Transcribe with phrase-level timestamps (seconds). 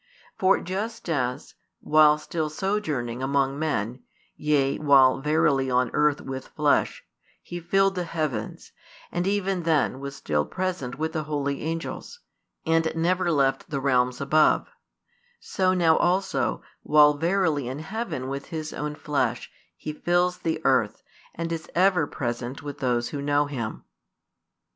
[0.35, 4.01] For just as, while still sojourning among men,
[4.35, 7.05] yea, while verily on earth with flesh,
[7.39, 8.71] He filled the heavens,
[9.11, 12.19] and even then was still present with the holy angels,
[12.65, 14.67] and never left the realms above;
[15.39, 21.03] so now also, while verily in heaven with His own flesh, He fills the earth,
[21.35, 23.83] and is ever present with those who know Him.